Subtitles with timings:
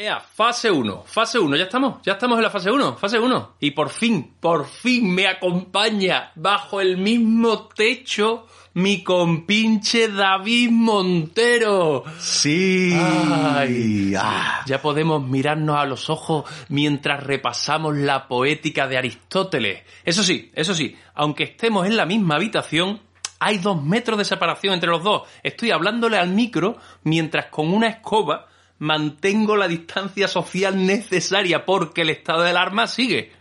[0.00, 3.56] Ea, fase 1, fase 1, ya estamos, ya estamos en la fase 1, fase 1.
[3.60, 12.04] Y por fin, por fin me acompaña bajo el mismo techo mi compinche David Montero.
[12.18, 12.94] Sí.
[12.98, 14.62] Ay, Ah.
[14.64, 19.82] ya podemos mirarnos a los ojos mientras repasamos la poética de Aristóteles.
[20.02, 23.00] Eso sí, eso sí, aunque estemos en la misma habitación,
[23.38, 25.28] hay dos metros de separación entre los dos.
[25.42, 28.46] Estoy hablándole al micro mientras con una escoba
[28.80, 33.32] mantengo la distancia social necesaria porque el estado de alarma sigue.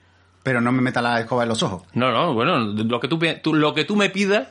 [0.43, 1.83] Pero no me meta la escoba en los ojos.
[1.93, 4.47] No, no, bueno, lo que tú, tú- lo que tú me pidas,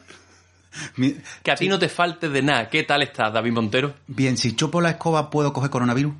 [0.96, 2.68] Mi- que a ti no te falte de nada.
[2.68, 3.94] ¿Qué tal estás, David Montero?
[4.06, 6.12] Bien, si chupo la escoba, ¿puedo coger coronavirus?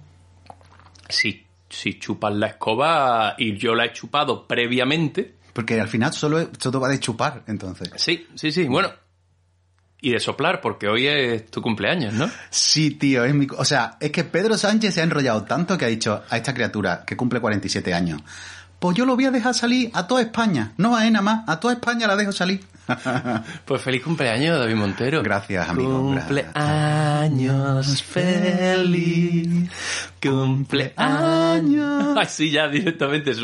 [1.08, 5.36] Si, si chupas la escoba y yo la he chupado previamente.
[5.52, 7.90] Porque al final solo, solo va de chupar, entonces.
[7.96, 8.64] Sí, sí, sí.
[8.64, 8.90] Bueno.
[10.00, 12.30] Y de soplar, porque hoy es tu cumpleaños, ¿no?
[12.50, 13.48] Sí, tío, es mi...
[13.56, 16.54] O sea, es que Pedro Sánchez se ha enrollado tanto que ha dicho a esta
[16.54, 18.22] criatura que cumple 47 años,
[18.78, 21.58] pues yo lo voy a dejar salir a toda España, no a Ena más, a
[21.58, 22.60] toda España la dejo salir.
[23.66, 25.22] Pues feliz cumpleaños, David Montero.
[25.22, 29.70] Gracias, amigo, Cumpleaños feliz.
[30.22, 30.94] Cumpleaños.
[32.16, 33.34] Ay, sí, ya directamente.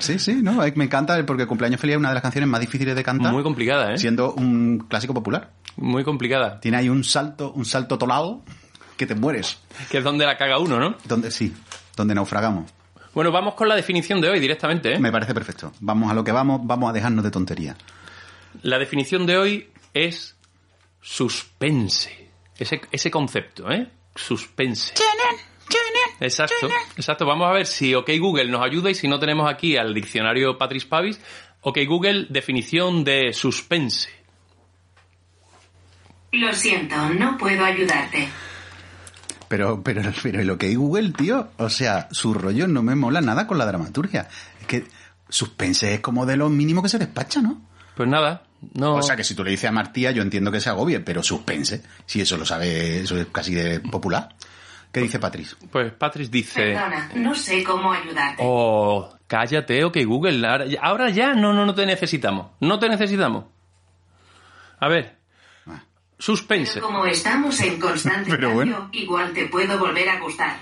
[0.00, 2.94] Sí, sí, no, me encanta porque Cumpleaños Feliz es una de las canciones más difíciles
[2.94, 3.98] de cantar, Muy complicada, ¿eh?
[3.98, 5.50] siendo un clásico popular.
[5.76, 6.60] Muy complicada.
[6.60, 8.42] Tiene ahí un salto, un salto tolado
[8.96, 9.58] que te mueres.
[9.90, 10.96] Que es donde la caga uno, ¿no?
[11.04, 11.52] Donde sí,
[11.96, 12.70] donde naufragamos.
[13.12, 14.98] Bueno, vamos con la definición de hoy directamente, ¿eh?
[14.98, 15.72] Me parece perfecto.
[15.80, 17.76] Vamos a lo que vamos, vamos a dejarnos de tontería.
[18.62, 20.36] La definición de hoy es
[21.00, 22.30] suspense.
[22.58, 23.88] Ese, ese concepto, ¿eh?
[24.14, 24.94] Suspense.
[26.20, 27.26] Exacto, exacto.
[27.26, 30.56] Vamos a ver si OK Google nos ayuda y si no tenemos aquí al diccionario
[30.58, 31.20] Patris Pavis.
[31.60, 34.08] OK Google, definición de suspense.
[36.34, 38.28] Lo siento, no puedo ayudarte.
[39.48, 43.20] Pero, pero, pero lo que hay Google, tío, o sea, su rollo no me mola
[43.20, 44.28] nada con la dramaturgia.
[44.60, 44.84] Es que
[45.28, 47.62] suspense es como de lo mínimo que se despacha, ¿no?
[47.94, 48.42] Pues nada,
[48.72, 48.96] no.
[48.96, 51.22] O sea, que si tú le dices a Martía, yo entiendo que se agobie, pero
[51.22, 54.34] suspense, si eso lo sabe, eso es casi de popular.
[54.90, 55.56] ¿Qué dice Patrice?
[55.70, 56.72] Pues Patris dice.
[56.72, 58.42] Perdona, no sé cómo ayudarte.
[58.44, 60.46] Oh, cállate, OK Google.
[60.46, 62.52] Ahora, ahora ya no, no, no te necesitamos.
[62.60, 63.46] No te necesitamos.
[64.78, 65.23] A ver.
[66.24, 66.74] Suspense.
[66.74, 68.88] Pero como estamos en constante Pero cambio, bueno.
[68.92, 70.56] igual te puedo volver a gustar.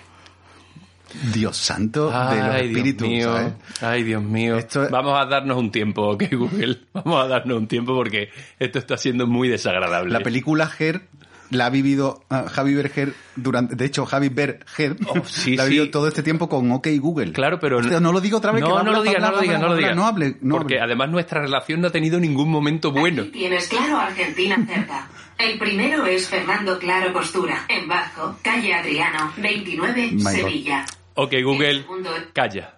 [1.34, 3.32] Dios santo de los Ay, Dios espíritus, mío.
[3.36, 3.52] ¿sabes?
[3.82, 4.56] Ay, Dios mío.
[4.56, 6.80] Esto- Vamos a darnos un tiempo, ok, Google.
[6.94, 10.10] Vamos a darnos un tiempo porque esto está siendo muy desagradable.
[10.10, 11.02] La película Her
[11.52, 15.66] la ha vivido ah, Javi Berger durante, de hecho Javi Berger Oh, sí, la ha
[15.66, 15.90] vivido sí.
[15.90, 17.32] todo este tiempo con OK Google.
[17.32, 18.60] Claro, pero no lo digo otra vez.
[18.62, 19.94] No, que no a lo hablar, diga, no lo diga, no lo diga.
[19.94, 20.84] No hable, no Porque hable.
[20.84, 23.22] además nuestra relación no ha tenido ningún momento bueno.
[23.22, 25.08] Aquí tienes claro Argentina cerca.
[25.38, 30.30] El primero es Fernando Claro Costura, en Bajo, calle Adriano, 29, My God.
[30.30, 30.86] Sevilla.
[31.14, 32.76] Ok, Google, El segundo- calla.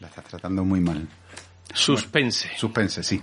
[0.00, 1.06] La estás tratando muy mal.
[1.72, 2.50] Suspense.
[2.56, 3.22] Suspense, sí.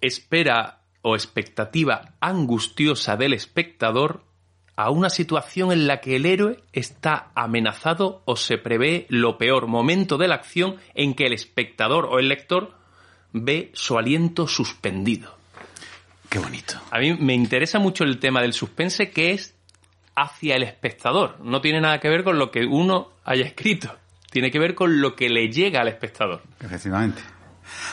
[0.00, 0.78] Espera
[1.08, 4.24] o expectativa angustiosa del espectador
[4.74, 9.68] a una situación en la que el héroe está amenazado o se prevé lo peor
[9.68, 12.74] momento de la acción en que el espectador o el lector
[13.32, 15.36] ve su aliento suspendido.
[16.28, 16.74] Qué bonito.
[16.90, 19.54] A mí me interesa mucho el tema del suspense que es
[20.16, 21.38] hacia el espectador.
[21.40, 23.94] No tiene nada que ver con lo que uno haya escrito.
[24.28, 26.42] Tiene que ver con lo que le llega al espectador.
[26.58, 27.22] Efectivamente.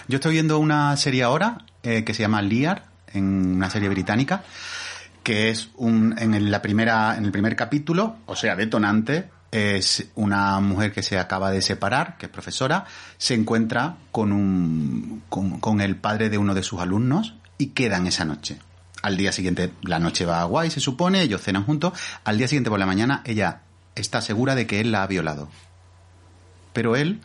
[0.08, 4.44] Yo estoy viendo una serie ahora eh, que se llama Lear, en una serie británica,
[5.24, 10.60] que es un, en la primera, en el primer capítulo, o sea, detonante, es una
[10.60, 12.86] mujer que se acaba de separar, que es profesora,
[13.18, 18.08] se encuentra con un, con, con el padre de uno de sus alumnos y quedan
[18.08, 18.58] esa noche.
[19.04, 21.94] Al día siguiente, la noche va guay, se supone, ellos cenan juntos.
[22.24, 23.62] Al día siguiente por la mañana, ella
[23.96, 25.50] está segura de que él la ha violado.
[26.74, 27.22] Pero él,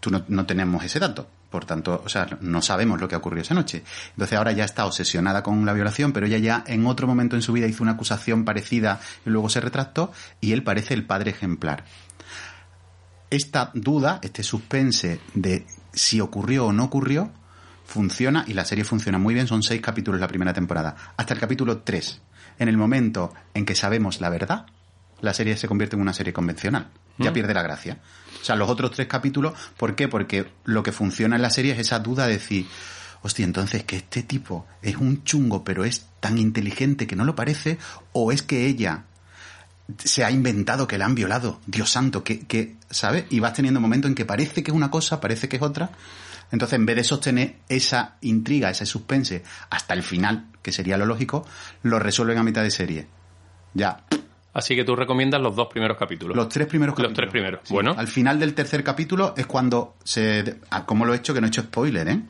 [0.00, 1.28] tú no, no tenemos ese dato.
[1.52, 3.84] Por tanto, o sea, no sabemos lo que ocurrió esa noche.
[4.12, 7.42] Entonces ahora ya está obsesionada con la violación, pero ella ya en otro momento en
[7.42, 10.10] su vida hizo una acusación parecida y luego se retractó
[10.40, 11.84] y él parece el padre ejemplar.
[13.28, 17.30] Esta duda, este suspense de si ocurrió o no ocurrió,
[17.84, 19.46] funciona y la serie funciona muy bien.
[19.46, 20.96] Son seis capítulos la primera temporada.
[21.18, 22.22] Hasta el capítulo 3.
[22.60, 24.64] En el momento en que sabemos la verdad,
[25.20, 26.88] la serie se convierte en una serie convencional.
[27.18, 27.98] Ya pierde la gracia.
[28.40, 30.08] O sea, los otros tres capítulos, ¿por qué?
[30.08, 32.66] Porque lo que funciona en la serie es esa duda de decir,
[33.22, 37.36] hostia, entonces que este tipo es un chungo, pero es tan inteligente que no lo
[37.36, 37.78] parece,
[38.12, 39.04] o es que ella
[40.04, 43.24] se ha inventado que la han violado, Dios santo, que, que ¿sabes?
[43.30, 45.90] Y vas teniendo momentos en que parece que es una cosa, parece que es otra.
[46.50, 51.06] Entonces, en vez de sostener esa intriga, ese suspense, hasta el final, que sería lo
[51.06, 51.46] lógico,
[51.82, 53.06] lo resuelven a mitad de serie.
[53.72, 54.04] Ya,
[54.54, 56.36] Así que tú recomiendas los dos primeros capítulos.
[56.36, 57.16] Los tres primeros Los capítulos.
[57.16, 57.60] tres primeros.
[57.64, 57.72] Sí.
[57.74, 57.94] Bueno.
[57.96, 60.56] Al final del tercer capítulo es cuando se...
[60.70, 61.32] Ah, ¿Cómo lo he hecho?
[61.32, 62.20] Que no he hecho spoiler, ¿eh?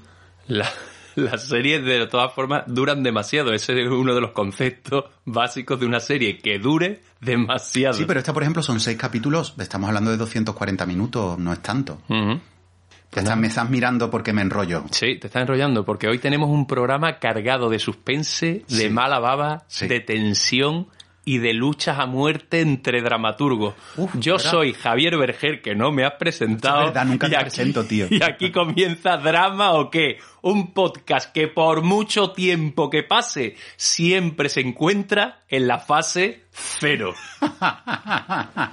[0.46, 0.68] La-
[1.16, 3.52] las series, de todas formas, duran demasiado.
[3.52, 7.94] Ese es uno de los conceptos básicos de una serie, que dure demasiado.
[7.94, 9.54] Sí, pero esta, por ejemplo, son seis capítulos.
[9.58, 11.98] Estamos hablando de 240 minutos, no es tanto.
[12.08, 14.84] Ya estás, me estás mirando porque me enrollo.
[14.90, 18.88] Sí, te estás enrollando, porque hoy tenemos un programa cargado de suspense, de Sí.
[18.88, 19.86] mala baba, Sí.
[19.86, 20.86] de tensión
[21.24, 23.74] y de luchas a muerte entre dramaturgos.
[23.96, 24.50] Uf, Yo ¿verdad?
[24.50, 26.80] soy Javier Berger, que no me has presentado.
[26.80, 28.06] Es verdad, nunca te aquí- presento, tío.
[28.10, 30.18] Y aquí comienza Drama o qué.
[30.42, 37.14] Un podcast que por mucho tiempo que pase, siempre se encuentra en la fase cero.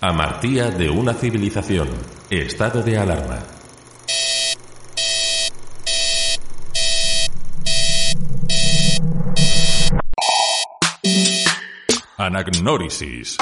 [0.00, 1.88] Amartía de una civilización.
[2.30, 3.38] Estado de alarma.
[12.22, 13.36] Anagnórisis.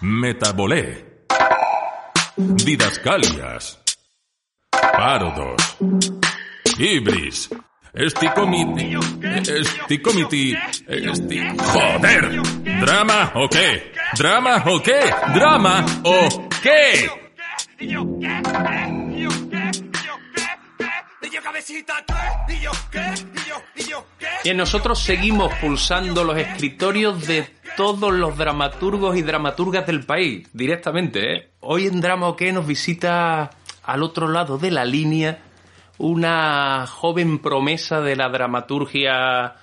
[0.00, 1.26] Metabolé.
[2.36, 3.80] Didascalias.
[4.70, 5.76] Parodos.
[6.78, 7.50] Ibris.
[7.92, 8.96] Esticomiti.
[9.22, 10.56] Esticomiti.
[10.86, 11.40] Esti...
[11.58, 12.40] ¡Joder!
[12.80, 13.92] ¿Drama o qué?
[14.16, 15.00] ¿Drama o qué?
[15.34, 17.10] ¿Drama o qué?
[24.44, 31.34] Bien, nosotros seguimos pulsando los escritorios de todos los dramaturgos y dramaturgas del país, directamente.
[31.34, 31.50] ¿eh?
[31.60, 33.50] Hoy en Drama o qué nos visita
[33.82, 35.38] al otro lado de la línea
[35.98, 39.56] una joven promesa de la dramaturgia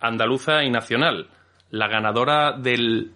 [0.00, 1.28] andaluza y nacional,
[1.70, 3.12] la ganadora del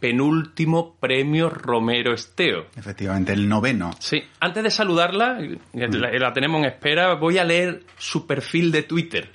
[0.00, 2.66] penúltimo premio Romero Esteo.
[2.76, 3.92] Efectivamente, el noveno.
[4.00, 5.38] Sí, antes de saludarla,
[5.72, 9.30] la, la tenemos en espera, voy a leer su perfil de Twitter.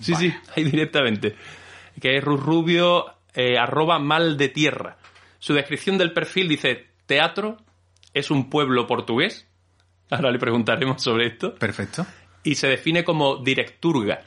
[0.00, 1.34] Sí, sí, ahí directamente.
[2.00, 4.96] Que es Rubio, eh, arroba mal de tierra.
[5.38, 7.58] Su descripción del perfil dice, teatro
[8.12, 9.48] es un pueblo portugués.
[10.10, 11.54] Ahora le preguntaremos sobre esto.
[11.54, 12.06] Perfecto.
[12.42, 14.20] Y se define como directurga.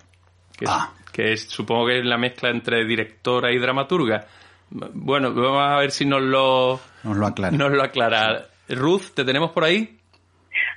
[0.58, 0.94] Que es, Ah.
[1.12, 4.26] que es- supongo que es la mezcla entre directora y dramaturga.
[4.70, 7.56] Bueno, vamos a ver si nos lo, Nos lo aclara.
[7.56, 8.48] nos lo aclara.
[8.70, 9.98] Ruth, ¿te tenemos por ahí?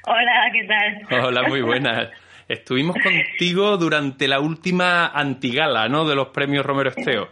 [0.07, 1.25] Hola, ¿qué tal?
[1.27, 2.09] Hola, muy buenas.
[2.51, 6.05] Estuvimos contigo durante la última antigala, ¿no?
[6.05, 7.29] De los premios Romero Esteo.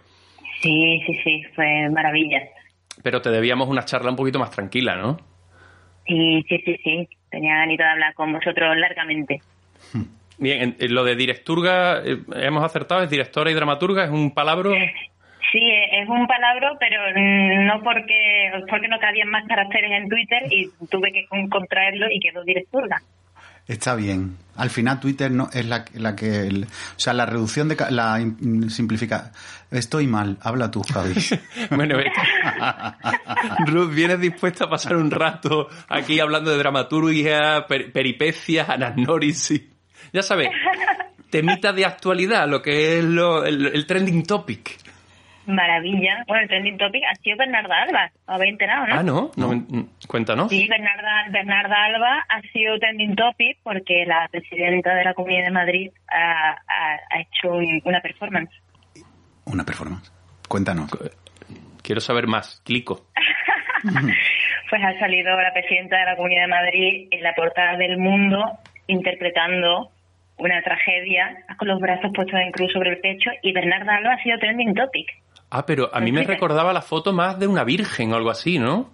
[0.63, 2.41] Sí, sí, sí, fue maravilla.
[3.03, 5.19] Pero te debíamos una charla un poquito más tranquila, ¿no?
[6.07, 7.09] Sí, sí, sí, sí.
[7.31, 9.41] Tenía ganito de hablar con vosotros largamente.
[10.39, 14.33] Bien, en- en lo de directurga, eh, hemos acertado, es directora y dramaturga, es un
[14.33, 14.71] palabra.
[15.51, 17.01] Sí, eh, es un palabra, pero
[17.63, 22.21] no porque porque no cabían más caracteres en Twitter y tuve que con- contraerlo y
[22.21, 23.01] quedó directurga.
[23.69, 24.37] Está bien.
[24.57, 26.47] Al final Twitter no es la, la que...
[26.49, 27.77] el- o sea, la reducción de...
[27.91, 29.31] La im- simplifica...
[29.71, 30.39] Estoy mal.
[30.41, 31.13] Habla tú, Javi.
[31.71, 31.99] Bueno,
[33.67, 38.67] Ruth, ¿vienes dispuesta a pasar un rato aquí hablando de dramaturgia, per- peripecias?
[40.13, 40.49] Ya sabes,
[41.31, 44.79] temita de actualidad, lo que es lo- el, el trending topic.
[45.49, 46.25] Maravilla.
[46.27, 48.11] Bueno, el trending topic ha sido Bernarda Alba.
[48.27, 48.95] ¿Os habéis enterado, no?
[48.95, 49.31] Ah, ¿no?
[50.07, 50.51] Cuéntanos.
[50.51, 55.51] Sí, Bernarda, Bernarda Alba ha sido trending topic porque la presidenta de la Comunidad de
[55.51, 58.53] Madrid ha, ha- ha hecho un- una performance.
[59.47, 60.13] Una performance.
[60.49, 60.91] Cuéntanos.
[61.83, 62.61] Quiero saber más.
[62.65, 63.07] Clico.
[64.71, 68.45] Pues ha salido la presidenta de la Comunidad de Madrid en la portada del Mundo
[68.87, 69.91] interpretando
[70.37, 74.23] una tragedia con los brazos puestos en cruz sobre el pecho y Bernarda Alba ha
[74.23, 75.09] sido trending topic.
[75.51, 78.59] Ah, pero a mí me recordaba la foto más de una virgen o algo así,
[78.59, 78.91] ¿no?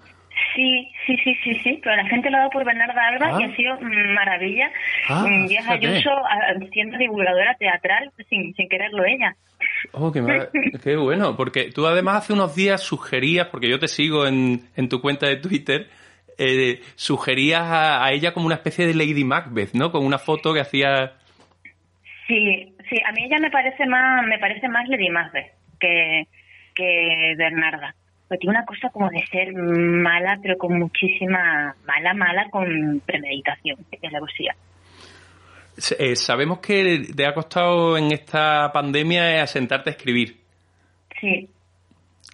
[0.54, 3.38] Sí, sí, sí, sí, sí, pero la gente lo ha dado por Bernarda Alba Ah.
[3.40, 4.70] y ha sido maravilla.
[5.08, 5.66] Ah, Díaz.
[5.68, 9.34] Ayuso ah, siendo divulgadora teatral sin, sin quererlo ella.
[9.92, 10.48] Oh, qué, mara-
[10.82, 14.88] qué bueno, porque tú además hace unos días sugerías, porque yo te sigo en, en
[14.88, 15.88] tu cuenta de Twitter,
[16.38, 19.90] eh, sugerías a, a ella como una especie de Lady Macbeth, ¿no?
[19.90, 21.14] Con una foto que hacía...
[22.26, 26.26] Sí, sí, a mí ella me parece más, me parece más Lady Macbeth que,
[26.74, 27.94] que Bernarda.
[28.28, 33.76] Porque tiene una cosa como de ser mala, pero con muchísima, mala, mala, con premeditación,
[33.90, 34.54] que es la poesía.
[35.98, 40.36] Eh, sabemos que te ha costado en esta pandemia asentarte a escribir.
[41.20, 41.48] Sí,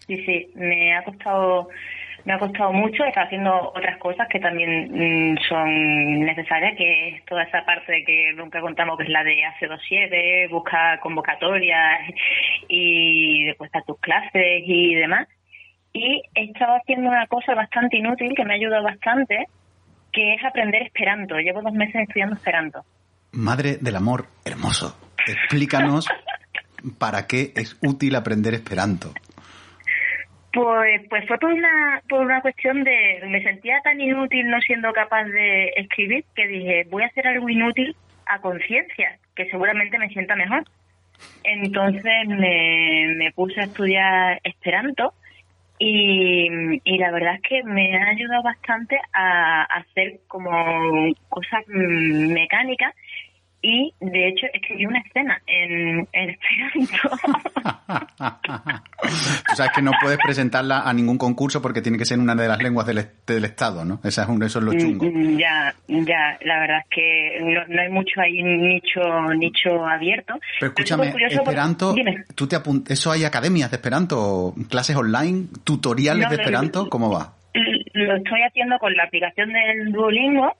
[0.06, 1.68] sí, sí, me ha costado,
[2.30, 7.24] me ha costado mucho, está haciendo otras cosas que también mm, son necesarias, que es
[7.24, 12.08] toda esa parte que nunca contamos, que es la de hace dosieres, busca convocatorias
[12.68, 15.26] y después a tus clases y demás.
[15.92, 19.46] Y he estado haciendo una cosa bastante inútil que me ha ayudado bastante,
[20.12, 21.36] que es aprender esperanto.
[21.40, 22.84] Llevo dos meses estudiando esperanto.
[23.32, 24.96] Madre del amor hermoso.
[25.26, 26.08] Explícanos
[26.98, 29.12] para qué es útil aprender esperanto.
[30.52, 34.92] Pues, pues fue por una, por una cuestión de, me sentía tan inútil no siendo
[34.92, 37.94] capaz de escribir que dije, voy a hacer algo inútil
[38.26, 40.64] a conciencia, que seguramente me sienta mejor.
[41.44, 45.14] Entonces me, me puse a estudiar Esperanto
[45.78, 46.48] y,
[46.84, 50.50] y la verdad es que me ha ayudado bastante a, a hacer como
[51.28, 52.94] cosas mm, mecánicas
[53.62, 57.10] y de hecho escribí una escena en, en Esperanto.
[59.48, 62.48] Tú sabes que no puedes presentarla a ningún concurso porque tiene que ser una de
[62.48, 64.00] las lenguas del, del Estado, ¿no?
[64.04, 65.04] Esa es un, eso es lo chungo.
[65.06, 69.00] Mm, Ya, ya, la verdad es que no, no hay mucho ahí nicho
[69.34, 70.34] nicho abierto.
[70.60, 72.24] Pero es escúchame, porque- Esperanto, Dime.
[72.34, 72.56] ¿tú te
[72.92, 74.54] ¿eso hay academias de Esperanto?
[74.68, 75.46] ¿Clases online?
[75.64, 76.88] ¿Tutoriales No, de Esperanto?
[76.88, 77.34] ¿Cómo va?
[77.92, 80.54] lo estoy haciendo con la aplicación del Duolingo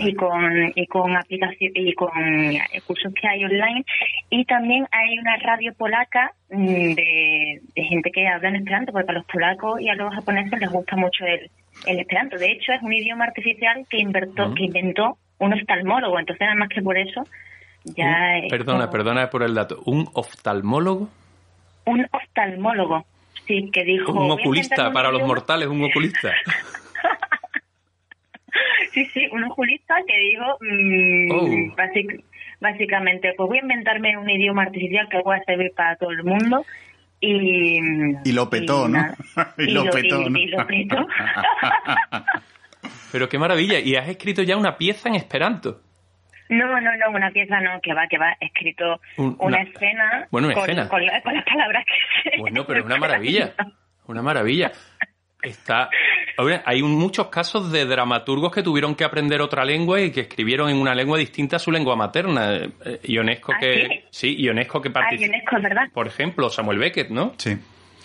[0.00, 3.84] y con y con aplicación y con eh, cursos que hay online
[4.30, 9.10] y también hay una radio polaca mm, de, de gente que habla en esperanto porque
[9.10, 11.50] a los polacos y a los japoneses les gusta mucho el,
[11.86, 16.40] el esperanto de hecho es un idioma artificial que inventó que inventó un oftalmólogo entonces
[16.40, 17.22] nada más que por eso
[17.84, 18.04] ya
[18.38, 19.80] Un- es perdona, como perdona por el dato.
[19.86, 21.08] ¿Un oftalmólogo?
[21.86, 23.04] un oftalmólogo
[23.46, 25.34] sí que dijo Un "Voy a oculista para los idioma".
[25.34, 26.30] mortales, un oculista.
[28.92, 31.76] Sí, sí, un oculista que dijo mm, Oh.
[31.76, 32.22] basic-
[32.60, 36.64] básicamente, pues voy a inventarme un idioma artificial que pueda servir para todo el mundo
[37.20, 37.78] y...
[38.24, 38.98] Y lo petó, ¿no?
[39.58, 40.38] Y lo petó, y- ¿no?
[40.38, 41.06] y lo petó.
[43.12, 43.78] Pero qué maravilla.
[43.80, 45.80] Y has escrito ya una pieza en Esperanto.
[46.48, 50.26] No, no, no, una pieza no, que va, que va, escrito Un- una, una- escena,
[50.30, 50.88] Bueno, una con, escena.
[50.88, 52.36] Con, la- con las palabras que sé.
[52.40, 53.54] Bueno, pero es una maravilla.
[54.06, 54.72] Una maravilla.
[55.42, 55.88] Está.
[56.64, 60.70] Hay un- muchos casos de dramaturgos que tuvieron que aprender otra lengua y que escribieron
[60.70, 62.54] en una lengua distinta a su lengua materna.
[62.56, 64.04] Eh, Ionesco ¿Ah, que.
[64.10, 65.26] Sí, Ionesco que Ah, participó.
[65.32, 65.82] Ionesco, es verdad.
[65.92, 67.34] Por ejemplo, Samuel Beckett, ¿no?
[67.38, 67.56] Sí.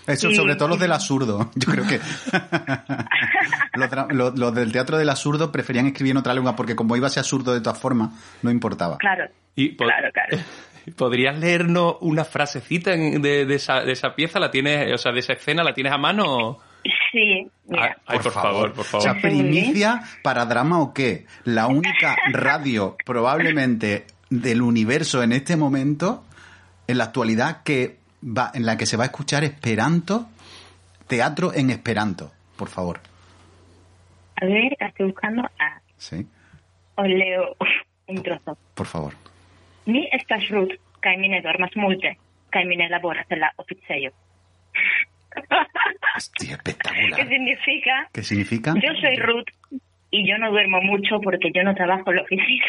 [0.06, 1.50] Eso, Sí, sobre todo los del absurdo.
[1.56, 1.98] Yo creo que
[3.74, 6.96] los, dra- los- los del teatro del absurdo preferían escribir en otra lengua porque como
[6.96, 8.10] iba a ser absurdo de todas formas,
[8.42, 8.98] no importaba.
[8.98, 9.24] Claro,
[9.54, 10.38] Y claro, claro.
[10.96, 14.38] ¿Podrías leernos una frasecita en- de, de esa, de esa pieza?
[14.38, 16.58] ¿La tienes, o sea, de esa escena, la tienes a mano?
[17.12, 17.96] Sí, mira.
[18.06, 19.20] Ay, por, favor, por O sea, favor.
[19.22, 21.26] primicia para drama o qué.
[21.44, 26.24] La única radio probablemente del universo en este momento,
[26.88, 30.26] en la actualidad, que va, en la que se va a escuchar Esperanto,
[31.06, 33.00] teatro en Esperanto, por favor.
[34.40, 35.42] A ver, estoy buscando.
[35.58, 36.26] Ah, Sí,
[36.96, 37.56] os leo
[38.08, 38.58] un trozo.
[38.74, 39.14] por favor.
[39.86, 42.18] Mi estas Ruth, kaj mi ne dormas multe,
[42.50, 44.14] kaj mi ne laboras en la oficejo.
[46.16, 47.28] Hostia, ¿Qué espectacular.
[47.28, 48.08] significa?
[48.12, 48.74] ¿Qué significa?
[48.74, 49.48] Yo soy Ruth
[50.10, 52.64] y yo no duermo mucho porque yo no trabajo en la oficina.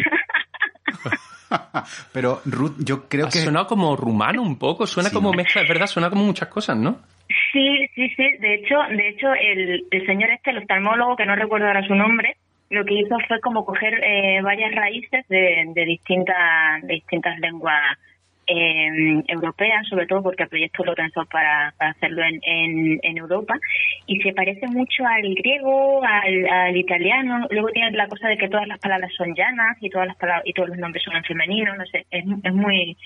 [2.13, 3.39] Pero Ruth, yo creo Ha que...
[3.39, 5.37] sonado como rumano un poco, suena Sí, como ¿no?
[5.37, 6.99] mezcla, es verdad, suena como muchas cosas, ¿no?
[7.53, 8.23] Sí, sí, sí.
[8.39, 11.95] De hecho, de hecho el, el señor este, el oftalmólogo, que no recuerdo ahora su
[11.95, 12.35] nombre,
[12.69, 17.97] lo que hizo fue como coger eh, varias raíces de, de distintas de distintas lenguas
[18.47, 23.55] eh, europeas, sobre todo porque el proyecto lo pensó para, para hacerlo en, en, Europa,
[24.05, 27.47] y se parece mucho al griego, al, al italiano.
[27.49, 30.45] Luego tiene la cosa de que todas las palabras son llanas y todas las palabras
[30.45, 31.75] y todos los nombres son en femenino.
[31.75, 32.97] No sé, es, es muy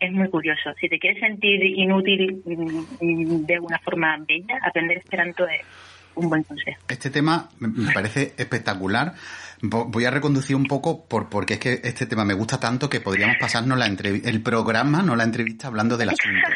[0.00, 0.72] es muy curioso.
[0.80, 5.62] Si te quieres sentir inútil mm, de una forma bella, aprender esperanto es
[6.18, 6.78] un buen consejo.
[6.88, 9.14] Este tema me parece espectacular.
[9.62, 12.88] Vo- Voy a reconducir un poco por, porque es que este tema me gusta tanto
[12.88, 16.48] que podríamos pasarnos la el programa, no la entrevista, hablando del asunto.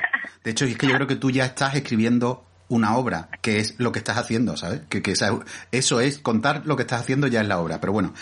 [0.45, 3.75] De hecho, es que yo creo que tú ya estás escribiendo una obra, que es
[3.79, 4.81] lo que estás haciendo, ¿sabes?
[4.89, 5.13] Que, que
[5.73, 7.81] eso es, contar lo que estás haciendo ya es la obra.
[7.81, 8.15] Pero bueno,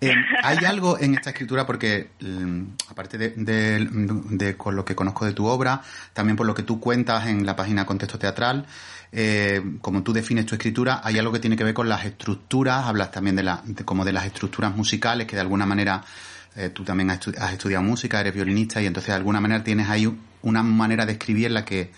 [0.00, 0.12] eh,
[0.42, 5.46] hay algo en esta escritura porque, mm, aparte de, con lo que conozco de tu
[5.46, 8.66] obra, también por lo que tú cuentas en la página Contexto Teatral,
[9.10, 12.86] eh, como tú defines tu escritura, hay algo que tiene que ver con las estructuras,
[12.86, 16.04] hablas también de, la, como de las estructuras musicales, que de alguna manera
[16.56, 19.64] eh, tú también has, estu- has estudiado música, eres violinista y entonces de alguna manera
[19.64, 20.08] tienes ahí
[20.42, 21.90] una manera de escribir la que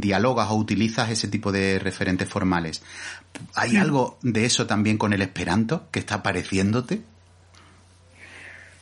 [0.00, 2.84] dialogas o utilizas ese tipo de referentes formales.
[3.54, 7.00] ¿Hay algo de eso también con el esperanto que está pareciéndote?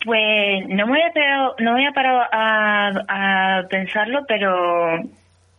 [0.04, 5.00] Pues no me voy a parado, no me voy a parado a, a pensarlo, pero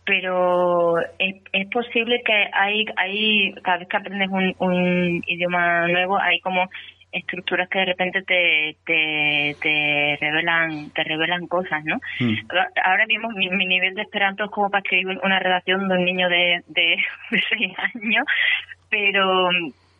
[0.06, 6.16] pero es, es posible que hay, hay cada vez que aprendes un, un idioma nuevo
[6.16, 6.70] hay como
[7.12, 11.96] estructuras que de repente te, te, te revelan te revelan cosas, ¿no?
[12.20, 12.34] Mm.
[12.84, 16.04] Ahora mismo mi, mi nivel de esperanto es como para escribir una redacción de un
[16.04, 16.96] niño de, de,
[17.30, 18.24] de seis años,
[18.90, 19.48] pero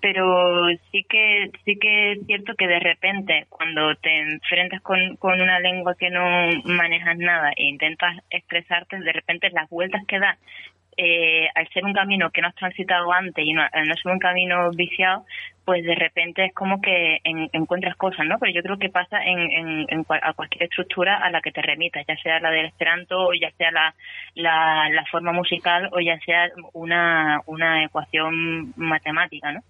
[0.01, 5.41] pero sí que sí que es cierto que de repente cuando te enfrentas con, con
[5.41, 6.23] una lengua que no
[6.65, 10.39] manejas nada e intentas expresarte, de repente las vueltas que das
[10.97, 14.13] eh, al ser un camino que no has transitado antes y no, al no ser
[14.13, 15.25] un camino viciado,
[15.67, 18.39] pues de repente es como que encuentras cosas, ¿no?
[18.39, 22.07] Pero yo creo que pasa en, en, a cualquier estructura a la que te remitas,
[22.07, 23.93] ya sea la del esperanto, o ya sea la,
[24.37, 29.61] la, la forma musical, o ya sea una, una ecuación matemática, ¿no?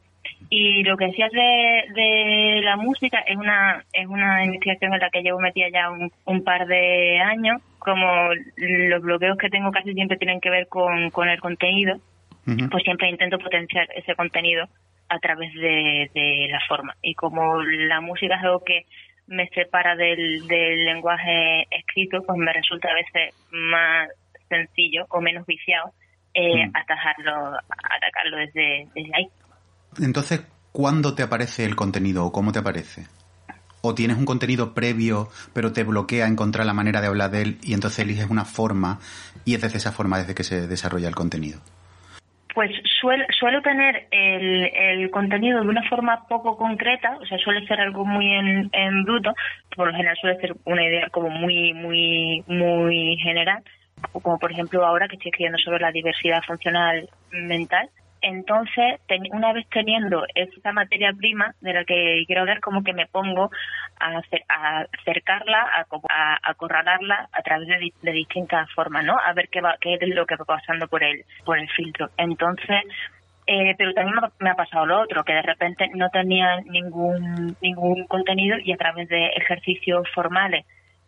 [0.50, 5.08] Y lo que decías de, de la música es una, es una investigación en la
[5.08, 7.62] que llevo metida ya un, un par de años.
[7.78, 8.06] Como
[8.58, 11.96] los bloqueos que tengo casi siempre tienen que ver con, con el contenido,
[12.70, 14.68] pues siempre intento potenciar ese contenido
[15.08, 16.96] a través de, de la forma.
[17.02, 18.86] Y como la música es algo que
[19.26, 24.08] me separa del, del lenguaje escrito, pues me resulta a veces más
[24.48, 25.92] sencillo o menos viciado
[26.34, 29.28] eh, atajarlo, atacarlo desde, desde ahí.
[29.98, 33.06] Entonces, ¿cuándo te aparece el contenido o cómo te aparece?
[33.80, 37.58] ¿O tienes un contenido previo, pero te bloquea encontrar la manera de hablar de él
[37.62, 39.00] y entonces eliges una forma
[39.44, 41.60] y es desde esa forma desde que se desarrolla el contenido?
[42.56, 48.06] Pues suelo tener el, contenido de una forma poco concreta, o sea, suele ser algo
[48.06, 49.34] muy en, en bruto,
[49.76, 53.62] por lo general suele ser una idea como muy, muy, muy general,
[54.22, 57.90] como por ejemplo ahora que estoy escribiendo sobre la diversidad funcional mental,
[58.26, 63.06] entonces, una vez teniendo esa materia prima de la que quiero hablar, como que me
[63.06, 63.52] pongo
[64.00, 64.20] a,
[64.98, 65.64] acercarla,
[66.08, 69.16] a, acorralarla a través de, distintas formas, ¿no?
[69.16, 72.10] A ver qué, va, qué es lo que va pasando por el, por el filtro.
[72.16, 72.82] Entonces,
[73.46, 78.08] eh, pero también me ha pasado lo otro, que de repente no tenía ningún, ningún
[78.08, 80.66] contenido y a través de ejercicios formales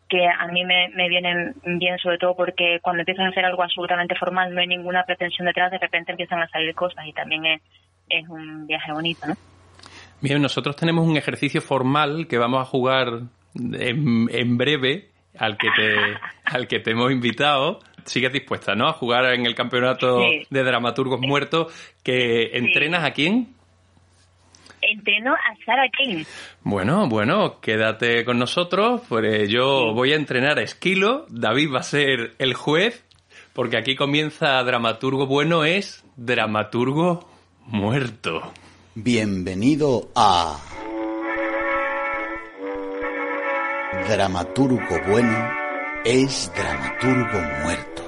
[0.09, 3.63] que a mí me, me vienen bien, sobre todo porque cuando empiezas a hacer algo
[3.63, 7.45] absolutamente formal, no hay ninguna pretensión detrás, de repente empiezan a salir cosas y también
[7.45, 7.63] es,
[8.09, 9.35] es un viaje bonito, ¿no?
[10.21, 13.23] Bien, nosotros tenemos un ejercicio formal que vamos a jugar
[13.55, 15.95] en, en breve, al que te,
[16.45, 17.81] al que te hemos invitado.
[18.05, 18.89] Sigues dispuesta, ¿no?
[18.89, 21.73] A jugar en el campeonato de dramaturgos muertos.
[22.03, 23.55] que ¿Entrenas a quién?
[24.91, 26.27] Entreno a Sarah Kane.
[26.63, 31.83] Bueno, bueno, quédate con nosotros, pues yo voy a entrenar a Esquilo, David va a
[31.85, 33.05] ser el juez,
[33.53, 37.29] porque aquí comienza Dramaturgo Bueno es Dramaturgo
[37.67, 38.53] Muerto.
[38.95, 40.59] Bienvenido a
[44.09, 45.51] Dramaturgo Bueno
[46.05, 48.08] es Dramaturgo Muerto.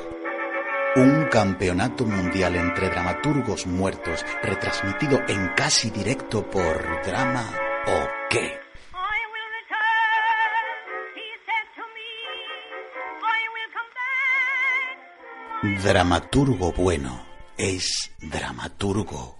[0.96, 7.48] Un campeonato mundial entre dramaturgos muertos retransmitido en casi directo por Drama
[7.86, 8.58] o qué.
[15.84, 17.24] Dramaturgo bueno
[17.56, 19.36] es dramaturgo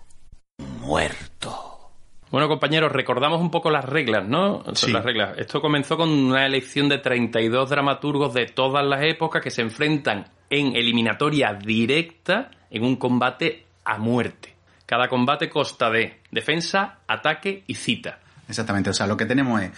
[0.79, 1.91] muerto.
[2.31, 4.63] Bueno, compañeros, recordamos un poco las reglas, ¿no?
[4.75, 4.93] Sí.
[4.93, 5.37] Las reglas.
[5.37, 10.27] Esto comenzó con una elección de 32 dramaturgos de todas las épocas que se enfrentan
[10.51, 14.55] en eliminatoria directa en un combate a muerte.
[14.85, 18.19] Cada combate consta de defensa, ataque y cita.
[18.49, 19.71] Exactamente, o sea, lo que tenemos es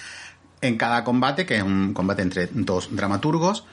[0.63, 3.67] en cada combate, que es un combate entre dos dramaturgos,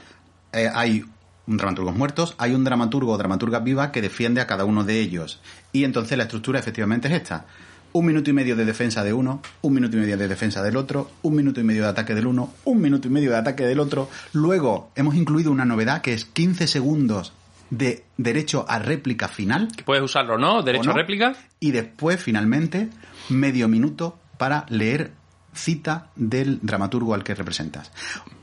[0.52, 1.06] eh, hay
[1.48, 5.00] un dramaturgos muertos, hay un dramaturgo o dramaturga viva que defiende a cada uno de
[5.00, 5.40] ellos.
[5.72, 7.46] Y entonces la estructura efectivamente es esta
[7.93, 10.78] un minuto y medio de defensa de uno, un minuto y medio de defensa del
[10.78, 13.65] otro, un minuto y medio de ataque del uno, un minuto y medio de ataque
[13.65, 14.10] del otro.
[14.34, 17.34] Luego hemos incluido una novedad que es 15 segundos
[17.69, 19.69] de derecho a réplica final.
[19.75, 20.62] Que puedes usarlo, ¿no?
[20.62, 21.36] Derecho a réplica.
[21.60, 22.89] Y después, finalmente,
[23.30, 25.13] medio minuto para leer
[25.54, 27.91] cita del dramaturgo al que representas.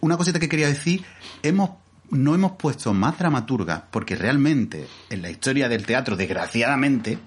[0.00, 1.04] Una cosita que quería decir,
[1.42, 1.70] hemos
[2.10, 7.18] no hemos puesto más dramaturgas porque realmente en la historia del teatro, desgraciadamente,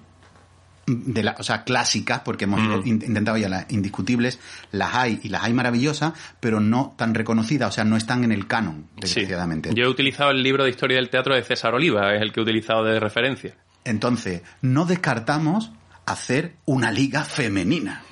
[0.86, 2.86] de la, o sea, clásicas, porque hemos Mm.
[2.86, 4.40] intentado ya las indiscutibles,
[4.72, 8.32] las hay y las hay maravillosas, pero no tan reconocidas, o sea, no están en
[8.32, 9.70] el canon, desgraciadamente.
[9.74, 12.40] Yo he utilizado el libro de historia del teatro de César Oliva, es el que
[12.40, 13.54] he utilizado de referencia.
[13.84, 15.70] Entonces, no descartamos
[16.06, 18.02] hacer una liga femenina.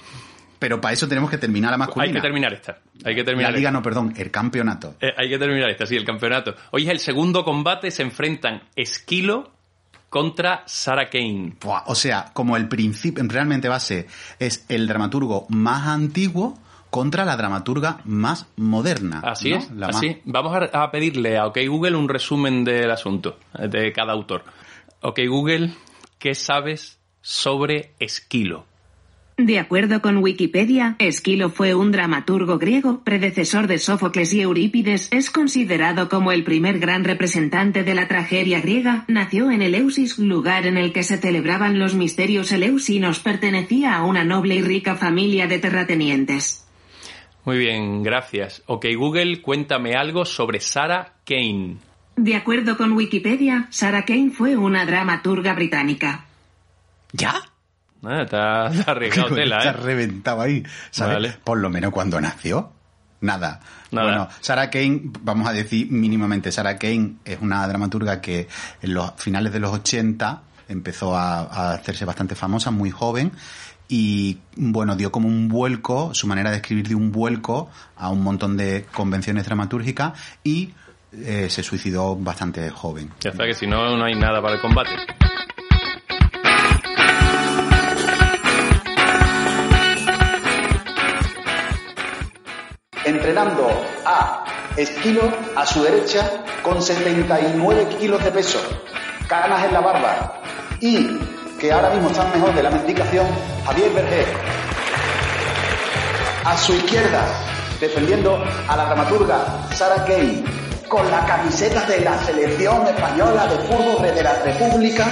[0.59, 2.09] Pero para eso tenemos que terminar la masculina.
[2.11, 2.79] Hay que terminar esta.
[3.05, 3.79] Hay que terminar la liga, esta.
[3.79, 4.97] no, perdón, el campeonato.
[5.01, 6.57] Eh, hay que terminar esta, sí, el campeonato.
[6.73, 9.53] Hoy es el segundo combate, se enfrentan Esquilo
[10.11, 11.55] contra Sarah Kane.
[11.61, 14.07] Buah, O sea, como el principio, realmente base
[14.39, 16.59] es el dramaturgo más antiguo
[16.91, 19.21] contra la dramaturga más moderna.
[19.23, 19.57] Así ¿no?
[19.59, 20.21] es, La más- así.
[20.25, 24.45] Vamos a, a pedirle a OK Google un resumen del asunto, de cada autor.
[25.03, 25.75] OK Google,
[26.19, 28.65] ¿qué sabes sobre Esquilo?
[29.41, 35.31] De acuerdo con Wikipedia, Esquilo fue un dramaturgo griego, predecesor de Sófocles y Eurípides, es
[35.31, 40.77] considerado como el primer gran representante de la tragedia griega, nació en Eleusis, lugar en
[40.77, 45.61] el que se celebraban los misterios eleusinos, pertenecía a una noble y rica familia de
[45.61, 46.67] terratenientes.
[47.45, 48.65] Muy bien, gracias.
[48.67, 51.77] Ok, Google, cuéntame algo sobre Sarah Kane.
[52.17, 56.27] De acuerdo con Wikipedia, Sarah Kane fue una dramaturga británica.
[57.13, 57.41] ¿Ya?
[58.05, 59.73] Ah, has arriesgado tela, Está ¿eh?
[59.73, 61.15] reventado ahí, ¿sabes?
[61.15, 61.37] Vale.
[61.43, 62.73] Por lo menos cuando nació.
[63.21, 63.61] Nada.
[63.91, 64.07] Nada.
[64.07, 68.47] Bueno, Sarah Kane, vamos a decir mínimamente, Sarah Kane es una dramaturga que
[68.81, 73.33] en los finales de los 80 empezó a, a hacerse bastante famosa, muy joven,
[73.89, 78.23] y bueno, dio como un vuelco, su manera de escribir dio un vuelco a un
[78.23, 80.13] montón de convenciones dramatúrgicas
[80.45, 80.75] y
[81.13, 83.11] eh, se suicidó bastante joven.
[83.21, 84.91] Ya está, que si no, no hay nada para el combate.
[93.09, 93.71] Entrenando
[94.05, 94.45] a
[94.77, 95.23] Esquilo
[95.57, 96.31] a su derecha
[96.63, 98.59] con 79 kilos de peso,
[99.27, 100.43] canas en la barba
[100.79, 101.19] y
[101.59, 103.27] que ahora mismo están mejor de la medicación,
[103.65, 104.27] Javier Berger.
[106.45, 107.25] A su izquierda,
[107.81, 110.45] defendiendo a la dramaturga Sara Kane
[110.87, 115.07] con la camiseta de la selección española de fútbol de la República,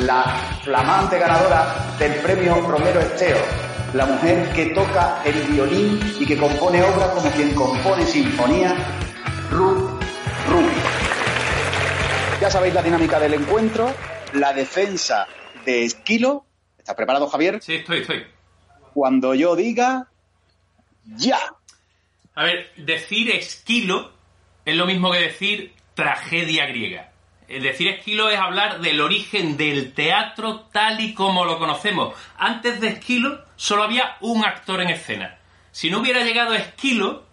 [0.00, 0.24] la
[0.64, 6.82] flamante ganadora del premio Romero Esteo, la mujer que toca el violín y que compone
[6.82, 8.76] obras como quien compone sinfonía,
[9.50, 10.02] Ruth
[10.48, 10.68] Rubin.
[12.40, 13.92] Ya sabéis la dinámica del encuentro,
[14.34, 15.26] la defensa
[15.64, 16.44] de Esquilo.
[16.78, 17.60] ¿Estás preparado, Javier?
[17.62, 18.26] Sí, estoy, estoy.
[18.92, 20.08] Cuando yo diga
[21.16, 21.38] ya.
[22.34, 24.12] A ver, decir esquilo
[24.64, 27.07] es lo mismo que decir tragedia griega.
[27.48, 32.14] Decir esquilo es hablar del origen del teatro tal y como lo conocemos.
[32.36, 35.38] Antes de esquilo solo había un actor en escena.
[35.70, 37.24] Si no hubiera llegado esquilo,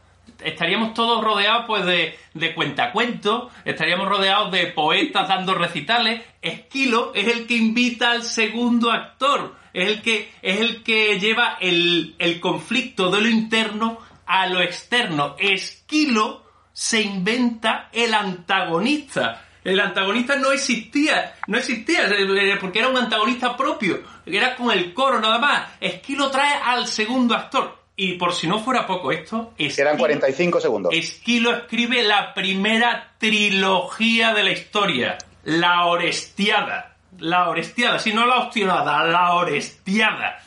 [0.43, 6.21] estaríamos todos rodeados pues de, de cuentacuentos, estaríamos rodeados de poetas dando recitales.
[6.41, 11.57] Esquilo es el que invita al segundo actor, es el que, es el que lleva
[11.59, 15.35] el, el conflicto de lo interno a lo externo.
[15.39, 19.44] Esquilo se inventa el antagonista.
[19.65, 24.93] El antagonista no existía, no existía, eh, porque era un antagonista propio, era con el
[24.93, 25.69] coro nada más.
[25.81, 27.83] Esquilo trae al segundo actor.
[27.97, 30.93] Y por si no fuera poco esto, Esquilo- 45 segundos.
[30.93, 36.95] Esquilo escribe la primera trilogía de la historia, La Orestiada.
[37.19, 40.39] La Orestiada, si no la Ostionada, la Orestiada.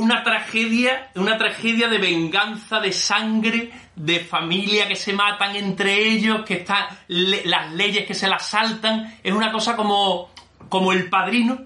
[0.00, 6.44] Una tragedia, una tragedia de venganza, de sangre, de familia que se matan entre ellos,
[6.44, 9.18] que están le- las leyes que se las saltan.
[9.22, 10.30] Es una cosa como,
[10.68, 11.58] como el padrino,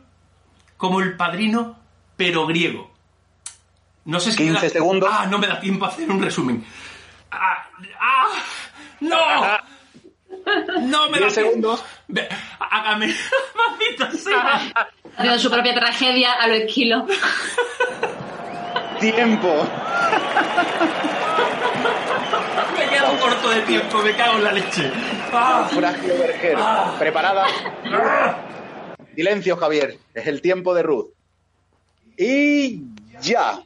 [0.77, 1.79] como el padrino,
[2.17, 2.93] pero griego.
[4.07, 5.11] No sé si 15 me da- segundos.
[5.13, 6.65] Ah, no me da tiempo a hacer un resumen.
[7.31, 7.67] ¡Ah!
[8.01, 8.29] ah,
[9.01, 9.19] ¡No!
[10.83, 11.77] No me da 10 tiempo.
[11.79, 11.85] segundos.
[12.59, 13.07] Hágame,
[13.57, 14.61] maldita sea.
[15.17, 17.07] Haciendo su propia tragedia a lo esquilo.
[19.13, 19.67] Tiempo.
[22.79, 24.91] Me quedo corto de tiempo, me cago en la leche.
[25.31, 25.69] Ah.
[25.75, 26.57] Berger.
[26.99, 27.45] ¿Preparada?
[29.15, 29.99] Silencio, Javier.
[30.15, 31.11] Es el tiempo de Ruth.
[32.17, 32.81] Y
[33.21, 33.61] ya.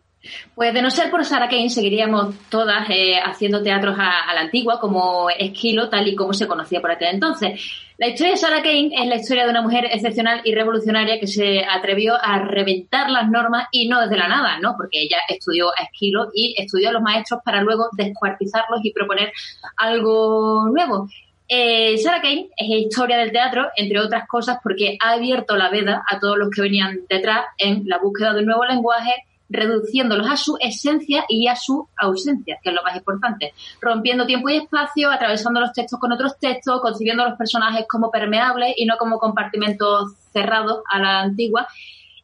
[0.55, 4.81] Pues de no ser por Sarah Kane, seguiríamos todas eh, haciendo teatros a, la antigua,
[4.81, 7.61] como Esquilo, tal y como se conocía por aquel entonces.
[7.99, 11.27] La historia de Sarah Kane es la historia de una mujer excepcional y revolucionaria que
[11.27, 14.75] se atrevió a reventar las normas y no desde la nada, ¿no?
[14.77, 19.33] Porque ella estudió a Esquilo y estudió a los maestros para luego descuartizarlos y proponer
[19.77, 21.09] algo nuevo.
[21.51, 26.05] Eh, Sarah Kane es historia del teatro, entre otras cosas, porque ha abierto la veda
[26.07, 29.15] a todos los que venían detrás en la búsqueda de un nuevo lenguaje,
[29.49, 34.49] reduciéndolos a su esencia y a su ausencia, que es lo más importante, rompiendo tiempo
[34.51, 38.85] y espacio, atravesando los textos con otros textos, concibiendo a los personajes como permeables y
[38.87, 41.67] no como compartimentos cerrados a la antigua.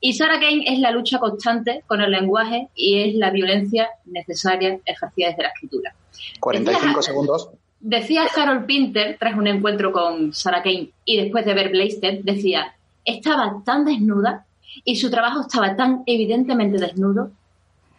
[0.01, 4.79] Y Sarah Kane es la lucha constante con el lenguaje y es la violencia necesaria
[4.85, 5.95] ejercida desde la escritura.
[6.41, 7.49] 45 Decía- segundos.
[7.81, 12.75] Decía Harold Pinter, tras un encuentro con Sarah Kane y después de ver Blaster, decía,
[13.05, 14.47] estaba tan desnuda
[14.85, 17.31] y su trabajo estaba tan evidentemente desnudo,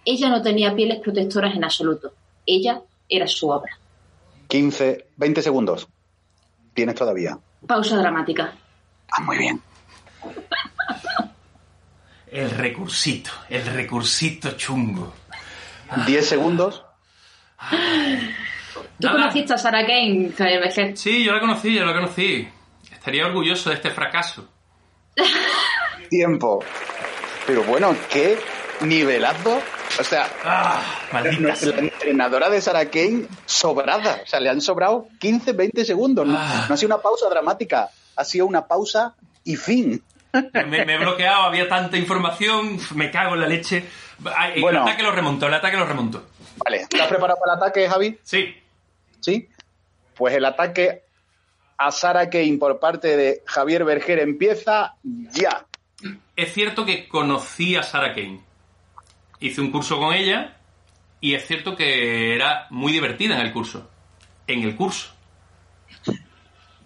[0.03, 2.13] ella no tenía pieles protectoras en absoluto.
[2.45, 3.77] Ella era su obra.
[4.47, 5.87] 15, 20 segundos.
[6.73, 7.37] Tienes todavía.
[7.65, 8.53] Pausa dramática.
[9.11, 9.61] Ah, muy bien.
[12.27, 15.13] El recursito, el recursito chungo.
[16.05, 16.83] 10 segundos.
[18.99, 19.19] ¿Tú Nada.
[19.19, 20.31] conociste a Sarah Kane?
[20.95, 22.47] Sí, yo la conocí, yo la conocí.
[22.91, 24.47] Estaría orgulloso de este fracaso.
[26.09, 26.63] Tiempo.
[27.47, 28.37] Pero bueno, qué
[28.81, 29.61] nivelazo.
[29.99, 30.81] O sea, Ah,
[31.13, 34.21] maldita la entrenadora de Sarah Kane sobrada.
[34.23, 36.27] O sea, le han sobrado 15, 20 segundos.
[36.27, 36.65] No, Ah.
[36.67, 39.13] no ha sido una pausa dramática, ha sido una pausa
[39.43, 40.03] y fin.
[40.53, 43.85] Me, me he bloqueado, había tanta información, me cago en la leche.
[44.53, 44.81] El Bueno.
[44.83, 46.25] ataque lo remontó, el ataque lo remontó.
[46.57, 48.19] Vale, ¿estás preparado para el ataque, Javi?
[48.23, 48.53] Sí.
[49.21, 49.47] Sí.
[50.15, 51.03] Pues el ataque
[51.77, 55.65] a Sarah Kane por parte de Javier Berger empieza ya.
[56.35, 58.41] Es cierto que conocí a Sarah Kane.
[59.39, 60.57] Hice un curso con ella
[61.21, 63.89] y es cierto que era muy divertida en el curso.
[64.47, 65.13] En el curso.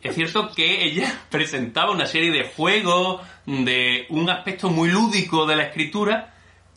[0.02, 5.56] Es cierto que ella presentaba una serie de juegos, de un aspecto muy lúdico de
[5.56, 6.34] la escritura,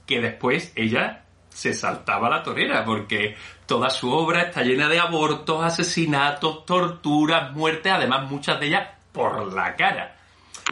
[0.07, 5.63] que después ella se saltaba la torera, porque toda su obra está llena de abortos,
[5.63, 10.17] asesinatos, torturas, muertes, además muchas de ellas por la cara.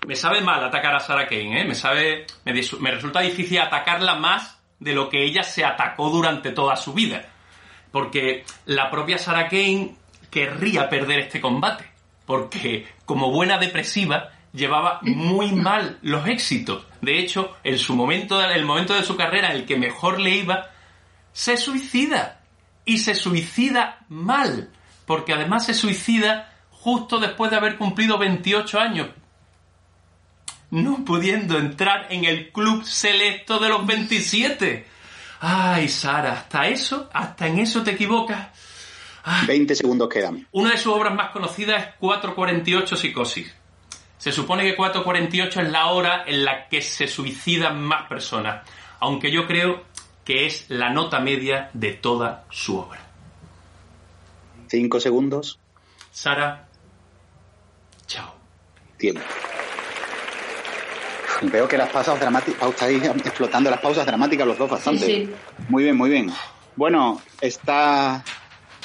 [0.07, 1.65] Me sabe mal atacar a Sarah Kane, ¿eh?
[1.65, 2.27] Me sabe.
[2.45, 6.93] Me, me resulta difícil atacarla más de lo que ella se atacó durante toda su
[6.93, 7.25] vida.
[7.93, 9.95] Porque la propia Sarah Kane
[10.31, 11.85] querría perder este combate.
[12.27, 16.87] Porque como buena depresiva llevaba muy mal los éxitos.
[17.01, 20.31] De hecho, en su momento, el momento de su carrera en el que mejor le
[20.31, 20.71] iba,
[21.33, 22.41] se suicida.
[22.85, 24.71] Y se suicida mal.
[25.07, 29.09] Porque además se suicida justo después de haber cumplido 28 años.
[30.71, 34.87] No pudiendo entrar en el club selecto de los 27.
[35.41, 38.49] Ay, Sara, hasta eso, hasta en eso te equivocas.
[39.47, 40.47] 20 segundos quedan.
[40.53, 43.55] Una de sus obras más conocidas es 448 Psicosis.
[44.19, 49.31] Se supone que 448 es la hora en la que se suicidan más personas, aunque
[49.31, 49.85] yo creo
[50.25, 53.01] que es la nota media de toda su obra.
[54.69, 55.59] 5 segundos.
[56.13, 56.69] Sara,
[58.07, 58.35] chao.
[58.99, 59.23] Tiempo.
[61.43, 65.07] Veo que las pausas dramáticas, estáis explotando las pausas dramáticas los dos bastante.
[65.07, 65.35] Sí, sí.
[65.69, 66.31] Muy bien, muy bien.
[66.77, 68.23] Bueno, está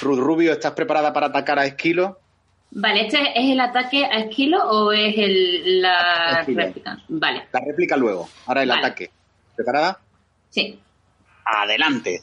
[0.02, 2.20] Ruth Rubio, ¿estás preparada para atacar a Esquilo?
[2.72, 6.62] Vale, ¿este es el ataque a Esquilo o es el, la Esquilo.
[6.64, 6.98] réplica?
[7.10, 8.30] Vale, La réplica luego.
[8.48, 8.82] Ahora el Vale.
[8.82, 9.12] ataque.
[9.56, 10.00] ¿Preparada?
[10.50, 10.80] sí.
[11.46, 12.22] Adelante.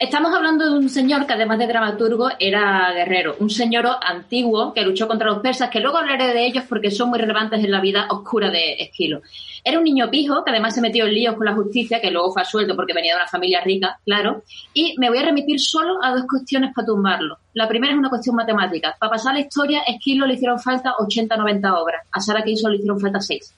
[0.00, 4.82] Estamos hablando de un señor que además de dramaturgo era guerrero, un señor antiguo que
[4.82, 7.80] luchó contra los persas, que luego hablaré de ellos porque son muy relevantes en la
[7.80, 9.22] vida oscura de Esquilo.
[9.64, 12.30] Era un niño pijo que además se metió en líos con la justicia, que luego
[12.32, 15.98] fue absuelto porque venía de una familia rica, claro, y me voy a remitir solo
[16.00, 17.38] a dos cuestiones para tumbarlo.
[17.54, 18.94] La primera es una cuestión matemática.
[19.00, 22.76] Para pasar la historia, a Esquilo le hicieron falta 80-90 obras, a Sara Keyson le
[22.76, 23.57] hicieron falta 6.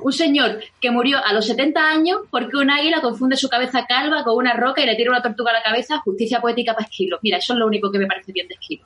[0.00, 4.24] Un señor que murió a los 70 años porque un águila confunde su cabeza calva
[4.24, 7.18] con una roca y le tira una tortuga a la cabeza, justicia poética para Esquilo.
[7.22, 8.84] Mira, eso es lo único que me parece bien de Esquilo.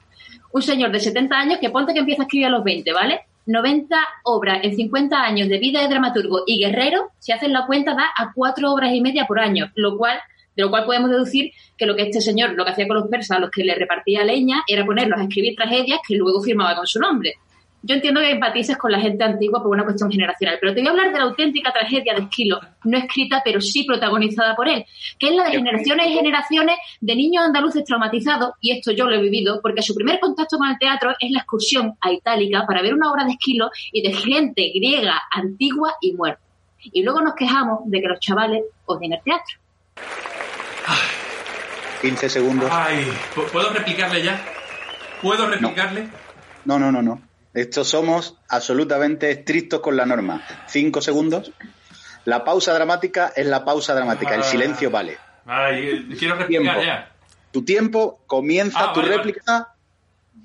[0.53, 3.23] Un señor de 70 años que ponte que empieza a escribir a los 20, ¿vale?
[3.47, 7.95] 90 obras en 50 años de vida de dramaturgo y guerrero, si hacen la cuenta,
[7.95, 10.19] da a cuatro obras y media por año, lo cual,
[10.55, 13.09] de lo cual podemos deducir que lo que este señor, lo que hacía con los
[13.09, 16.77] persas, a los que le repartía leña, era ponerlos a escribir tragedias que luego firmaba
[16.77, 17.37] con su nombre.
[17.89, 20.89] Yo entiendo que empatices con la gente antigua por una cuestión generacional, pero te voy
[20.89, 24.85] a hablar de la auténtica tragedia de Esquilo, no escrita, pero sí protagonizada por él,
[25.19, 29.17] que es la de generaciones y generaciones de niños andaluces traumatizados, y esto yo lo
[29.17, 32.83] he vivido, porque su primer contacto con el teatro es la excursión a Itálica para
[32.83, 36.43] ver una obra de Esquilo y de gente griega, antigua y muerta.
[36.81, 39.57] Y luego nos quejamos de que los chavales odien el teatro.
[42.03, 42.69] 15 segundos.
[42.73, 44.41] Ay, ¿pu- ¿puedo replicarle ya?
[45.23, 46.09] ¿Puedo replicarle?
[46.65, 47.21] No, no, no, no.
[47.55, 50.43] Estos somos absolutamente estrictos con la norma.
[50.67, 51.51] 5 segundos.
[52.25, 54.35] La pausa dramática es la pausa dramática.
[54.35, 54.45] El Ah.
[54.45, 55.19] silencio vale.
[55.47, 56.83] Ay, eh, quiero replicar Tiempo.
[56.85, 57.13] ya.
[57.51, 59.69] Tu tiempo comienza, Ah, tu vale, réplica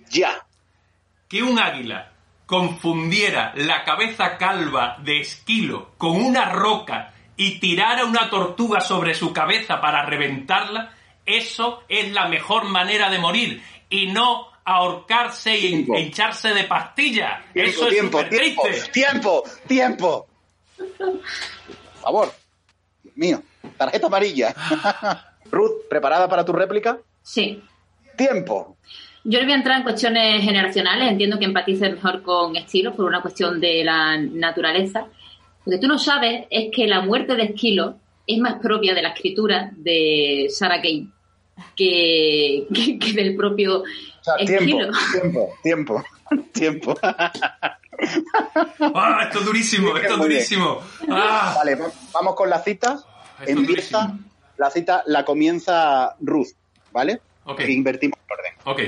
[0.10, 0.46] ya.
[1.28, 2.12] Que un águila
[2.46, 9.34] confundiera la cabeza calva de Esquilo con una roca y tirara una tortuga sobre su
[9.34, 10.94] cabeza para reventarla,
[11.26, 13.62] eso es la mejor manera de morir.
[13.90, 15.98] Y no ahorcarse y Tiempo.
[15.98, 17.44] hincharse de pastilla.
[17.54, 18.92] Tiempo, eso es tiempo, tiempo, triste.
[18.92, 20.28] tiempo, tiempo.
[20.78, 21.22] Por
[22.02, 22.34] favor.
[23.04, 23.44] Dios mío.
[23.78, 24.54] Tarjeta amarilla.
[25.52, 27.00] Ruth, ¿preparada para tu réplica?
[27.22, 27.62] Sí.
[28.18, 28.78] Tiempo.
[29.26, 33.06] Yo no voy a entrar en cuestiones generacionales, entiendo que empatices mejor con Esquilo por
[33.06, 35.08] una cuestión de la naturaleza.
[35.66, 37.96] Lo que tú no sabes es que la muerte de Esquilo
[38.28, 41.08] es más propia de la escritura de Sarah Kane
[41.76, 43.84] que, que- que del propio O
[44.22, 44.78] sea, tiempo,
[45.12, 46.04] tiempo, tiempo,
[46.54, 46.96] tiempo.
[48.96, 50.82] Ah, esto es durísimo, esto es durísimo.
[51.10, 53.00] Ah, Vale, va- vamos con la cita.
[53.40, 54.30] Esto Empieza, durísimo.
[54.58, 56.50] la cita la comienza Ruth,
[56.92, 57.22] ¿vale?
[57.46, 57.62] Ok.
[57.68, 58.54] Invertimos el orden.
[58.66, 58.80] ok.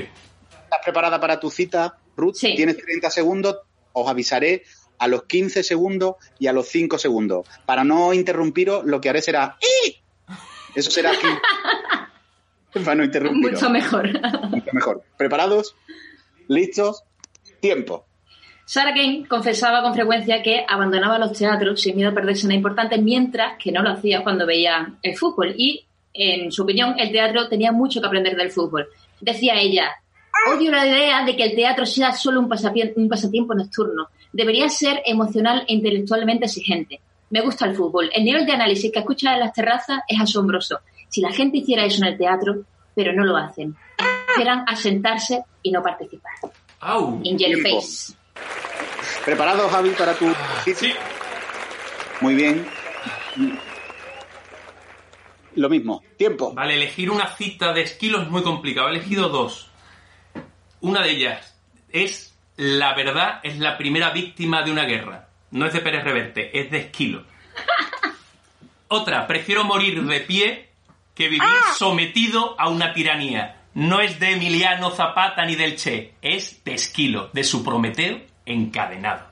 [0.64, 2.34] ¿Estás preparada para tu cita, Ruth?
[2.34, 2.54] Sí.
[2.56, 3.56] Tienes 30 segundos,
[3.92, 4.64] os avisaré
[4.98, 7.46] a los 15 segundos y a los 5 segundos.
[7.64, 10.02] Para no interrumpiros, lo que haré será ¡ii!
[10.74, 11.26] Eso será aquí.
[12.84, 13.52] Para no interrumpir.
[13.52, 14.08] Mucho mejor.
[14.50, 15.02] Mucho mejor.
[15.16, 15.76] ¿Preparados?
[16.48, 17.02] ¿Listos?
[17.60, 18.06] Tiempo.
[18.64, 22.98] Sarah Kane confesaba con frecuencia que abandonaba los teatros sin miedo a perderse nada importante,
[22.98, 25.54] mientras que no lo hacía cuando veía el fútbol.
[25.56, 28.88] Y, en su opinión, el teatro tenía mucho que aprender del fútbol.
[29.20, 29.92] Decía ella,
[30.52, 32.50] odio la idea de que el teatro sea solo un,
[32.96, 34.08] un pasatiempo nocturno.
[34.32, 37.00] Debería ser emocional e intelectualmente exigente.
[37.30, 38.10] Me gusta el fútbol.
[38.12, 40.80] El nivel de análisis que escuchas en las terrazas es asombroso.
[41.08, 42.64] Si la gente hiciera eso en el teatro,
[42.94, 43.76] pero no lo hacen.
[44.28, 46.32] Esperan a sentarse y no participar.
[46.80, 47.20] ¡Au!
[47.22, 47.80] In your Tiempo.
[47.80, 48.14] face.
[49.24, 50.26] ¿Preparado, Javi, para tu...
[50.74, 50.92] Sí.
[52.20, 52.66] Muy bien.
[55.54, 56.02] Lo mismo.
[56.16, 56.52] Tiempo.
[56.52, 58.88] Vale, elegir una cita de Esquilo es muy complicado.
[58.88, 59.70] He elegido dos.
[60.80, 61.58] Una de ellas
[61.90, 65.28] es La verdad es la primera víctima de una guerra.
[65.50, 67.24] No es de Pérez Reverte, es de Esquilo.
[68.88, 70.65] Otra, prefiero morir de pie
[71.16, 73.62] que vivir sometido a una tiranía.
[73.74, 79.26] No es de Emiliano Zapata ni del Che, es de Esquilo, de su Prometeo encadenado.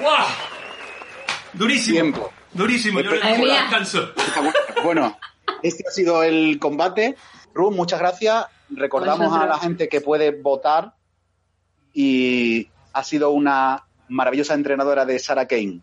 [0.00, 0.26] ¡Guau!
[1.52, 1.94] Durísimo.
[1.94, 2.32] Tiempo.
[2.52, 4.12] Durísimo, yo le descanso.
[4.82, 5.18] Bueno,
[5.62, 7.16] este ha sido el combate.
[7.52, 8.46] Ruth, muchas gracias.
[8.70, 10.94] Recordamos a la gente que puede votar
[11.92, 15.80] y ha sido una maravillosa entrenadora de Sarah Kane.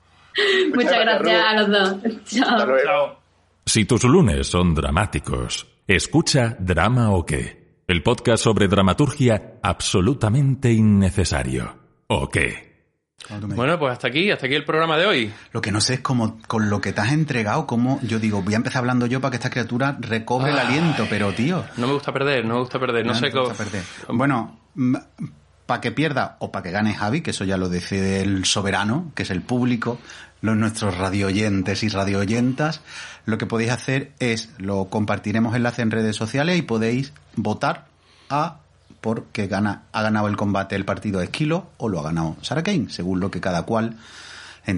[0.74, 1.96] Muchas gracias a los dos.
[2.26, 2.50] Chao.
[2.50, 2.84] Hasta luego.
[2.86, 3.20] Chao.
[3.66, 11.78] Si tus lunes son dramáticos, escucha Drama o qué, el podcast sobre dramaturgia absolutamente innecesario.
[12.08, 12.72] ¿O qué?
[13.28, 15.32] Cuando me- Bueno, pues hasta aquí, hasta aquí el programa de hoy.
[15.54, 18.42] Lo que no sé es cómo, con lo que te has entregado, cómo yo digo,
[18.42, 20.68] voy a empezar hablando yo para que esta criatura recobre el Ay.
[20.68, 21.64] aliento, pero tío.
[21.78, 23.56] No me gusta perder, no me gusta perder, no ya sé gusta cómo.
[23.56, 23.84] perder.
[24.10, 24.60] Bueno,
[25.72, 29.14] para que pierda o para que gane Javi, que eso ya lo decide el soberano,
[29.16, 30.00] que es el público,
[30.42, 32.82] los nuestros radioyentes y radioyentas,
[33.24, 37.86] lo que podéis hacer es, lo compartiremos enlace en redes sociales y podéis votar
[38.30, 38.60] a
[39.00, 42.64] por que gana, ha ganado el combate el partido Esquilo o lo ha ganado Sarah
[42.64, 43.96] Kane, según lo que cada cual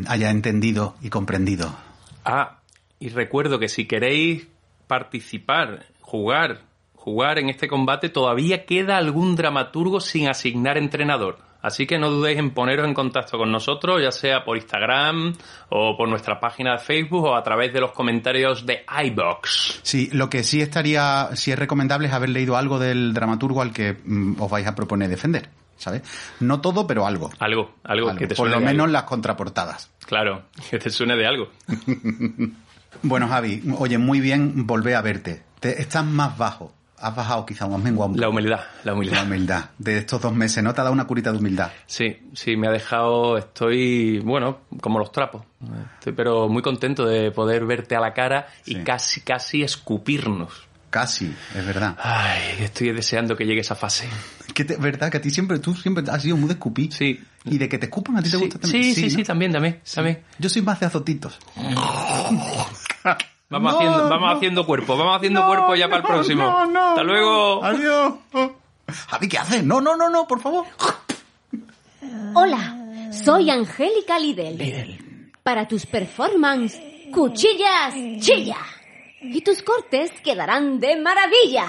[0.08, 1.76] haya entendido y comprendido.
[2.24, 2.60] Ah,
[3.00, 4.46] y recuerdo que si queréis
[4.86, 6.62] participar, jugar,
[7.04, 11.38] jugar en este combate, todavía queda algún dramaturgo sin asignar entrenador.
[11.62, 15.34] Así que no dudéis en poneros en contacto con nosotros, ya sea por Instagram
[15.70, 19.80] o por nuestra página de Facebook o a través de los comentarios de iBox.
[19.82, 23.72] Sí, lo que sí estaría, sí es recomendable es haber leído algo del dramaturgo al
[23.72, 26.02] que mm, os vais a proponer defender, ¿sabes?
[26.42, 27.30] No todo, pero algo.
[27.40, 28.20] Algo, algo, Algo.
[28.20, 28.88] que te Por lo menos algo.
[28.88, 29.90] las contraportadas.
[30.06, 31.48] Claro, que te suene de algo.
[33.02, 35.42] Bueno, Javi, oye, muy bien volver a verte.
[35.60, 36.72] Te- estás más bajo.
[37.06, 39.24] Has bajado quizá, has menguado un La humildad, la la humildad.
[39.26, 40.74] humildad de estos dos meses, ¿no?
[40.74, 41.70] Te ha dado una curita de humildad.
[41.86, 45.44] Sí, sí, me ha dejado, estoy, bueno, como los trapos.
[46.00, 48.84] Estoy pero muy contento de poder verte a la cara y Sí.
[48.84, 50.52] casi, casi escupirnos.
[50.90, 51.98] Casi, es verdad.
[52.02, 54.08] Ay, estoy deseando que llegue esa fase.
[54.54, 56.94] Que te- verdad que a ti siempre, tú siempre has sido muy de escupir.
[56.94, 57.20] Sí.
[57.46, 58.84] Y de que te escupan a ti te Sí, gusta también.
[58.84, 59.24] sí, sí, sí, ¿no?
[59.24, 60.22] también, también, también.
[60.40, 61.38] Yo soy más de azotitos.
[63.54, 64.36] Vamos, No, haciendo, vamos no.
[64.36, 66.44] haciendo cuerpo, vamos haciendo No, cuerpo ya para el no, próximo.
[66.44, 66.90] no, no.
[66.90, 67.64] Hasta luego.
[67.64, 68.14] Adiós.
[69.10, 69.64] Javi, ¿qué haces?
[69.64, 70.66] No, no, no, no, por favor.
[72.36, 75.32] Hola, soy Angélica Lidl.
[75.44, 78.58] Para tus performances, cuchillas, chilla.
[79.22, 81.68] Y tus cortes quedarán de maravilla.